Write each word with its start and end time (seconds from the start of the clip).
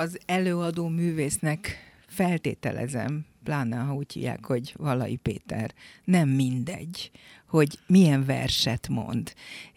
Az 0.00 0.18
előadó 0.26 0.88
művésznek 0.88 1.78
feltételezem, 2.06 3.26
pláne 3.44 3.76
ha 3.76 3.94
úgy 3.94 4.12
hívják, 4.12 4.44
hogy 4.44 4.74
Valai 4.76 5.16
Péter, 5.16 5.74
nem 6.04 6.28
mindegy, 6.28 7.10
hogy 7.46 7.78
milyen 7.86 8.24
verset 8.24 8.88
mond. 8.88 9.32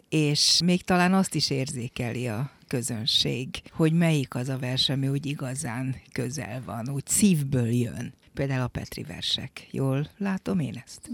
És 0.10 0.62
még 0.66 0.84
talán 0.84 1.14
azt 1.14 1.36
is 1.36 1.50
érzékeli 1.50 2.28
a 2.28 2.52
közönség, 2.68 3.50
hogy 3.72 3.94
melyik 3.94 4.36
az 4.36 4.50
a 4.50 4.58
vers, 4.58 4.90
ami 4.90 5.08
úgy 5.08 5.26
igazán 5.26 5.96
közel 6.12 6.62
van, 6.66 6.90
úgy 6.90 7.08
szívből 7.08 7.72
jön. 7.72 8.14
Például 8.34 8.62
a 8.62 8.68
Petri 8.68 9.04
versek. 9.04 9.68
Jól 9.72 10.10
látom 10.18 10.60
én 10.60 10.84
ezt? 10.86 11.10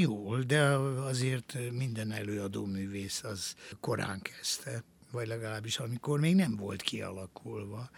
Jól, 0.00 0.42
de 0.42 0.62
azért 1.08 1.56
minden 1.72 2.12
előadó 2.12 2.64
művész 2.64 3.22
az 3.24 3.54
korán 3.80 4.20
kezdte, 4.22 4.84
vagy 5.14 5.26
legalábbis 5.26 5.78
amikor 5.78 6.20
még 6.20 6.34
nem 6.34 6.56
volt 6.56 6.82
kialakulva. 6.82 7.90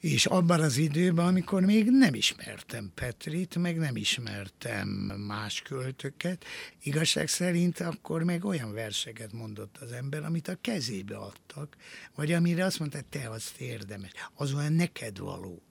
És 0.00 0.26
abban 0.26 0.60
az 0.60 0.76
időben, 0.76 1.26
amikor 1.26 1.62
még 1.62 1.90
nem 1.90 2.14
ismertem 2.14 2.90
Petrit, 2.94 3.56
meg 3.56 3.76
nem 3.76 3.96
ismertem 3.96 4.88
más 5.26 5.62
költöket, 5.62 6.44
igazság 6.82 7.28
szerint 7.28 7.80
akkor 7.80 8.22
meg 8.22 8.44
olyan 8.44 8.72
verseket 8.72 9.32
mondott 9.32 9.76
az 9.80 9.92
ember, 9.92 10.24
amit 10.24 10.48
a 10.48 10.58
kezébe 10.60 11.16
adtak, 11.16 11.76
vagy 12.14 12.32
amire 12.32 12.64
azt 12.64 12.78
mondta, 12.78 12.98
te 13.10 13.30
azt 13.30 13.60
érdemes, 13.60 14.10
az 14.34 14.52
olyan 14.52 14.72
neked 14.72 15.18
való. 15.18 15.62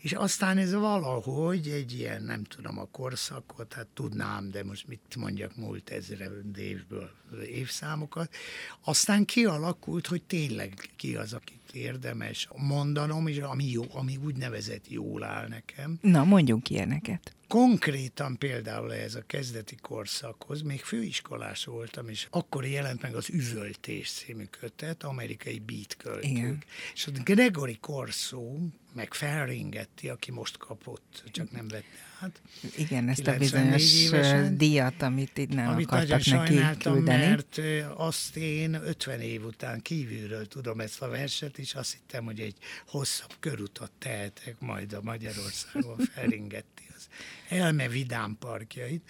És 0.00 0.12
aztán 0.12 0.58
ez 0.58 0.72
valahogy 0.72 1.68
egy 1.68 1.92
ilyen, 1.92 2.22
nem 2.22 2.44
tudom 2.44 2.78
a 2.78 2.88
korszakot, 2.90 3.72
hát 3.72 3.86
tudnám, 3.86 4.50
de 4.50 4.64
most 4.64 4.88
mit 4.88 5.16
mondjak 5.16 5.56
múlt 5.56 5.90
ezre 5.90 6.30
évből 6.56 7.10
évszámokat, 7.46 8.34
aztán 8.80 9.24
kialakult, 9.24 10.06
hogy 10.06 10.22
tényleg 10.22 10.90
ki 10.96 11.16
az, 11.16 11.32
akit 11.32 11.60
érdemes 11.72 12.48
mondanom, 12.56 13.26
és 13.26 13.38
ami, 13.38 13.64
jó, 13.64 13.84
ami 13.92 14.16
úgynevezett 14.16 14.88
jól 14.88 15.24
áll 15.24 15.48
nekem. 15.48 15.98
Na, 16.00 16.24
mondjunk 16.24 16.70
ilyeneket. 16.70 17.34
Konkrétan 17.52 18.38
például 18.38 18.94
ez 18.94 19.14
a 19.14 19.22
kezdeti 19.26 19.76
korszakhoz, 19.76 20.62
még 20.62 20.80
főiskolás 20.80 21.64
voltam, 21.64 22.08
és 22.08 22.26
akkor 22.30 22.66
jelent 22.66 23.02
meg 23.02 23.14
az 23.14 23.28
Üvöltés 23.28 24.10
című 24.10 24.44
kötet, 24.44 25.02
amerikai 25.02 25.58
beat 25.58 25.96
költők. 25.96 26.30
Igen. 26.30 26.62
És 26.94 27.06
a 27.06 27.10
Gregory 27.24 27.78
Corso, 27.80 28.56
meg 28.92 29.14
felringetti, 29.14 30.08
aki 30.08 30.30
most 30.30 30.56
kapott, 30.56 31.24
csak 31.30 31.50
nem 31.50 31.68
vette 31.68 31.86
át. 32.20 32.40
Igen, 32.76 33.08
ezt 33.08 33.26
a 33.26 33.36
bizonyos 33.36 33.94
évesen, 33.94 34.56
díjat, 34.56 35.02
amit 35.02 35.38
itt 35.38 35.54
nem 35.54 35.68
amit 35.68 35.86
akartak 35.86 36.24
neki 36.24 36.60
küldeni. 36.78 37.04
mert 37.04 37.60
azt 37.96 38.36
én 38.36 38.74
50 38.74 39.20
év 39.20 39.44
után 39.44 39.80
kívülről 39.80 40.46
tudom 40.46 40.80
ezt 40.80 41.02
a 41.02 41.08
verset, 41.08 41.58
és 41.58 41.74
azt 41.74 41.92
hittem, 41.92 42.24
hogy 42.24 42.40
egy 42.40 42.56
hosszabb 42.86 43.34
körutat 43.40 43.90
tehetek 43.98 44.60
majd 44.60 44.92
a 44.92 45.02
Magyarországon 45.02 45.96
felringetti 46.14 46.82
az 46.96 47.08
Elme 47.52 47.88
Vidám 47.88 48.36
parkjait. 48.40 49.02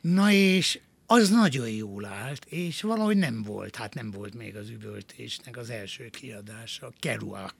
Na 0.00 0.30
és 0.30 0.78
az 1.06 1.30
nagyon 1.30 1.68
jól 1.68 2.04
állt, 2.04 2.44
és 2.44 2.82
valahogy 2.82 3.16
nem 3.16 3.42
volt, 3.42 3.76
hát 3.76 3.94
nem 3.94 4.10
volt 4.10 4.34
még 4.34 4.56
az 4.56 4.68
üvöltésnek 4.68 5.56
az 5.56 5.70
első 5.70 6.08
kiadása, 6.08 6.92
Kerouac, 6.98 7.52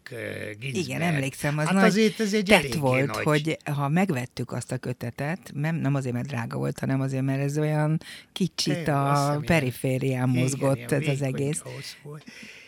Ginsberg. 0.59 0.75
Igen, 0.77 1.01
emlékszem, 1.01 1.59
az 1.59 1.65
hát 1.65 1.75
nagy 1.75 1.85
azért 1.85 2.21
ez 2.21 2.35
egy 2.35 2.45
tett 2.45 2.75
volt, 2.75 3.07
nagy... 3.07 3.25
hogy 3.25 3.59
ha 3.65 3.89
megvettük 3.89 4.53
azt 4.53 4.73
a 4.73 4.79
kötetet, 4.79 5.51
nem, 5.55 5.77
nem 5.77 5.95
azért, 5.95 6.15
mert 6.15 6.27
drága 6.27 6.59
volt, 6.59 6.79
hanem 6.79 7.01
azért, 7.01 7.25
mert 7.25 7.41
ez 7.41 7.59
olyan 7.59 8.01
kicsit 8.33 8.89
a 8.89 9.41
periférián 9.47 10.29
mozgott 10.29 10.77
igen, 10.77 11.01
ez 11.01 11.09
az 11.09 11.23
egész. 11.23 11.63
Volt. 12.03 12.25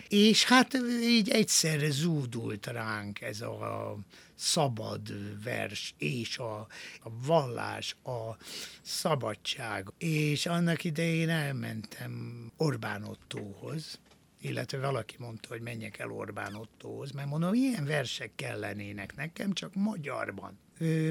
És 0.08 0.44
hát 0.44 0.74
így 1.02 1.28
egyszerre 1.28 1.91
zúdult 1.91 2.66
ránk 2.66 3.20
ez 3.20 3.41
a 3.41 3.97
szabad 4.34 5.00
vers, 5.42 5.94
és 5.98 6.38
a, 6.38 6.66
a 7.02 7.10
vallás, 7.27 7.97
a 8.02 8.36
szabadság. 8.82 9.88
És 9.98 10.47
annak 10.47 10.84
idején 10.84 11.28
elmentem 11.28 12.12
Orbán 12.56 13.04
Ottóhoz, 13.04 13.98
illetve 14.44 14.78
valaki 14.78 15.15
mondta, 15.19 15.49
hogy 15.49 15.60
menjek 15.60 15.99
el 15.99 16.10
Orbán 16.10 16.55
Ottóhoz, 16.55 17.10
mert 17.10 17.28
mondom, 17.28 17.55
ilyen 17.55 17.84
versek 17.84 18.31
kellenének 18.34 19.16
nekem, 19.16 19.53
csak 19.53 19.75
magyarban. 19.75 20.59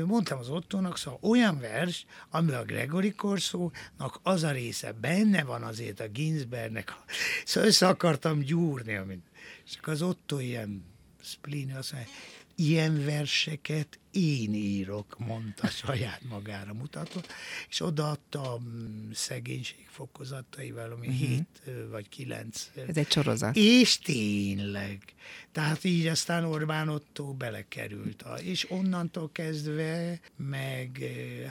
Mondtam 0.06 0.40
az 0.40 0.50
Ottónak, 0.50 0.98
szóval 0.98 1.20
olyan 1.22 1.60
vers, 1.60 2.06
ami 2.30 2.52
a 2.52 2.64
Gregory 2.64 3.12
Korszónak 3.12 4.20
az 4.24 4.44
a 4.44 4.52
része 4.52 4.92
benne 4.92 5.44
van 5.44 5.64
azért 5.64 6.00
a 6.00 6.08
Ginsbergnek, 6.08 6.94
szóval 7.46 7.70
össze 7.70 7.88
akartam 7.88 8.40
gyúrni, 8.40 8.96
amit. 8.96 9.26
És 9.66 9.78
az 9.82 10.02
Otto 10.02 10.40
ilyen 10.40 10.86
spleen, 11.22 11.76
azt 11.76 11.92
mondja, 11.94 12.12
ilyen 12.56 13.06
verseket 13.06 14.00
én 14.12 14.54
írok, 14.54 15.16
mondta 15.18 15.68
saját 15.68 16.22
magára 16.30 16.74
mutatva, 16.74 17.22
és 17.70 17.82
odaadta 17.82 18.54
a 18.54 18.62
szegénység 19.14 19.88
fokozataival, 19.90 20.92
ami 20.92 21.08
uh-huh. 21.08 21.22
hét 21.28 21.72
vagy 21.92 22.10
kilenc. 22.10 22.70
Ez 22.88 22.98
egy 22.98 23.12
sorozat. 23.12 23.56
És 23.56 24.00
tényleg. 24.00 24.98
Tehát 25.52 25.84
így 25.84 26.08
aztán 26.08 26.46
Orbán 26.46 26.90
Otto 26.90 27.34
belekerült. 27.34 28.22
A, 28.22 28.34
és 28.34 28.72
onnantól 28.72 29.30
kezdve 29.32 30.20
meg, 30.36 31.04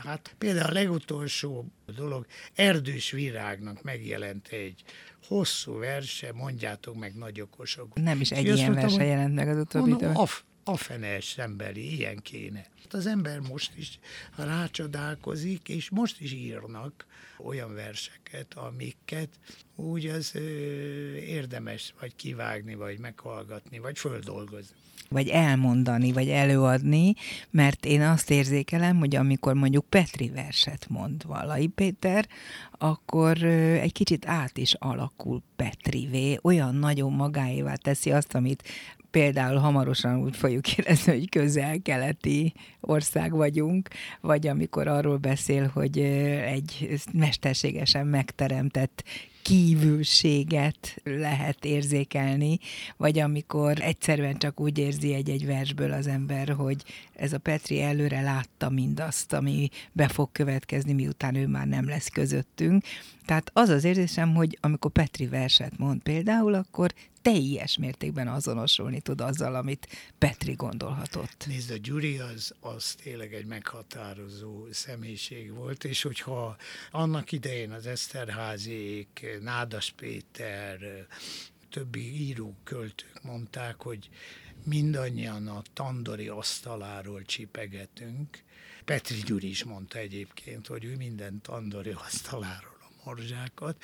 hát 0.05 0.35
például 0.39 0.69
a 0.69 0.73
legutolsó 0.73 1.67
dolog, 1.97 2.27
Erdős 2.55 3.11
Virágnak 3.11 3.83
megjelent 3.83 4.49
egy 4.49 4.83
hosszú 5.27 5.79
verse, 5.79 6.33
mondjátok 6.33 6.95
meg 6.99 7.15
nagy 7.15 7.41
okosok. 7.41 7.95
Nem 7.95 8.21
is 8.21 8.31
egy 8.31 8.45
ilyen 8.45 8.75
verse 8.75 9.05
jelent 9.05 9.35
meg 9.35 9.49
az 9.49 9.59
utóbbi 9.59 9.91
mondom, 9.91 10.15
a 10.65 10.77
fenes 10.77 11.39
emberi, 11.39 11.97
ilyen 11.97 12.19
kéne. 12.23 12.67
Az 12.91 13.07
ember 13.07 13.39
most 13.39 13.73
is 13.77 13.99
rácsodálkozik, 14.37 15.69
és 15.69 15.91
most 15.91 16.21
is 16.21 16.33
írnak 16.33 17.07
olyan 17.39 17.75
verseket, 17.75 18.55
amiket 18.55 19.29
úgy 19.77 20.07
az 20.07 20.35
ö, 20.35 20.41
érdemes 21.15 21.95
vagy 22.01 22.17
kivágni, 22.17 22.75
vagy 22.75 22.99
meghallgatni, 22.99 23.79
vagy 23.79 23.99
földolgozni 23.99 24.77
vagy 25.13 25.29
elmondani, 25.29 26.13
vagy 26.13 26.29
előadni, 26.29 27.15
mert 27.51 27.85
én 27.85 28.03
azt 28.03 28.31
érzékelem, 28.31 28.97
hogy 28.99 29.17
amikor 29.17 29.55
mondjuk 29.55 29.85
Petri 29.89 30.29
verset 30.29 30.87
mond 30.89 31.27
Valai 31.27 31.67
Péter, 31.67 32.29
akkor 32.79 33.43
egy 33.43 33.93
kicsit 33.93 34.27
át 34.27 34.59
is 34.59 34.75
alakul 34.75 35.43
Petrivé, 35.57 36.39
olyan 36.43 36.75
nagyon 36.75 37.13
magáévá 37.13 37.75
teszi 37.75 38.13
azt, 38.13 38.35
amit 38.35 38.63
például 39.13 39.57
hamarosan 39.57 40.23
úgy 40.23 40.37
fogjuk 40.37 40.73
érezni, 40.79 41.13
hogy 41.13 41.29
közel-keleti 41.29 42.53
ország 42.81 43.33
vagyunk, 43.33 43.89
vagy 44.21 44.47
amikor 44.47 44.89
arról 44.89 45.17
beszél, 45.17 45.71
hogy 45.75 45.99
egy 46.45 47.01
mesterségesen 47.13 48.07
megteremtett 48.07 49.05
kívülséget 49.43 51.01
lehet 51.05 51.65
érzékelni, 51.65 52.59
vagy 52.97 53.19
amikor 53.19 53.81
egyszerűen 53.81 54.39
csak 54.39 54.61
úgy 54.61 54.79
érzi 54.79 55.15
egy-egy 55.15 55.47
versből 55.47 55.93
az 55.93 56.07
ember, 56.07 56.49
hogy 56.49 56.85
ez 57.15 57.33
a 57.33 57.39
Petri 57.39 57.83
előre 57.83 58.21
látta 58.21 58.71
mindazt, 58.71 59.33
ami 59.33 59.69
be 59.93 60.09
fog 60.09 60.29
következni, 60.33 60.93
miután 60.93 61.35
ő 61.35 61.47
már 61.47 61.67
nem 61.67 61.89
lesz 61.89 62.09
közöttünk. 62.09 62.85
Tehát 63.25 63.51
az 63.53 63.69
az 63.69 63.85
érzésem, 63.85 64.35
hogy 64.35 64.59
amikor 64.61 64.91
Petri 64.91 65.27
verset 65.27 65.79
mond 65.79 66.03
például, 66.03 66.55
akkor 66.55 66.93
teljes 67.23 67.79
mértékben 67.79 68.29
azonosulni 68.29 69.01
tud 69.01 69.21
azzal, 69.21 69.55
amit 69.55 69.89
Petri 70.19 70.53
gondolhatott. 70.53 71.45
Nézd, 71.47 71.71
a 71.71 71.77
Gyuri 71.83 72.19
az, 72.19 72.55
az 72.61 72.95
tényleg 73.03 73.35
egy 73.35 73.47
meghatározó 73.47 74.67
személyiség 74.71 75.55
volt, 75.55 75.85
és 75.85 76.03
hogyha 76.03 76.57
annak 76.91 77.33
idején 77.33 77.71
az 77.71 77.87
Eszterházék, 77.87 79.27
Nádas 79.41 79.93
Péter, 79.97 81.07
többi 81.71 82.21
író 82.21 82.57
költők 82.65 83.23
mondták, 83.23 83.83
hogy 83.83 84.09
mindannyian 84.65 85.49
a 85.49 85.63
tandori 85.73 86.29
asztaláról 86.29 87.23
csipegetünk. 87.23 88.43
Petri 88.85 89.23
Gyuri 89.25 89.49
is 89.49 89.65
mondta 89.65 89.99
egyébként, 89.99 90.67
hogy 90.67 90.85
ő 90.85 90.97
minden 90.97 91.41
tandori 91.41 91.91
asztaláról 91.91 92.77
a 92.81 93.05
morzsákat. 93.05 93.83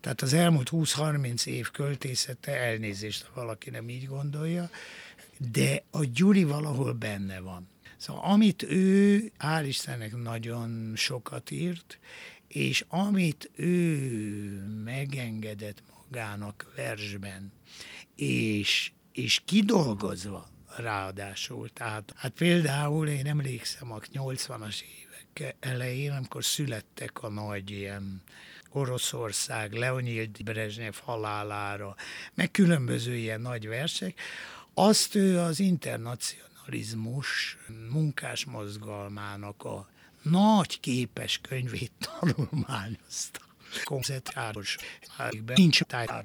Tehát 0.00 0.22
az 0.22 0.32
elmúlt 0.32 0.68
20-30 0.72 1.46
év 1.46 1.70
költészete, 1.70 2.52
elnézést, 2.52 3.24
ha 3.24 3.40
valaki 3.40 3.70
nem 3.70 3.88
így 3.88 4.06
gondolja, 4.06 4.70
de 5.52 5.84
a 5.90 6.04
Gyuri 6.04 6.44
valahol 6.44 6.92
benne 6.92 7.40
van. 7.40 7.68
Szóval 7.96 8.22
amit 8.30 8.62
ő, 8.62 9.32
hál' 9.38 9.64
Istennek 9.66 10.16
nagyon 10.16 10.92
sokat 10.96 11.50
írt, 11.50 11.98
és 12.48 12.84
amit 12.88 13.50
ő 13.56 13.98
megengedett 14.84 15.82
magának 16.02 16.72
versben, 16.76 17.52
és, 18.16 18.92
és 19.12 19.42
kidolgozva 19.44 20.48
ráadásul. 20.76 21.68
Tehát 21.72 22.12
hát 22.16 22.32
például 22.32 23.08
én 23.08 23.26
emlékszem 23.26 23.92
a 23.92 23.98
80-as 23.98 24.80
évek 24.80 25.56
elején, 25.60 26.12
amikor 26.12 26.44
születtek 26.44 27.22
a 27.22 27.28
nagy 27.28 27.70
ilyen 27.70 28.22
Oroszország, 28.70 29.72
Leonid 29.72 30.42
Brezsnyev 30.44 30.94
halálára, 31.02 31.96
meg 32.34 32.50
különböző 32.50 33.14
ilyen 33.16 33.40
nagy 33.40 33.68
versek, 33.68 34.20
Azt 34.74 35.14
ő 35.14 35.38
az 35.38 35.60
internacionalizmus 35.60 37.56
munkás 37.90 38.44
mozgalmának 38.44 39.64
a 39.64 39.88
nagy 40.22 40.80
képes 40.80 41.38
könyvét 41.38 41.92
tanulmányozta. 41.98 43.40
Konceptáros 43.84 44.76
nincs 45.54 45.82
tájára 45.82 46.22